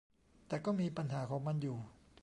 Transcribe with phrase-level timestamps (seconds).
[0.47, 1.77] แต่ก็มีปัญหาของมันอยู่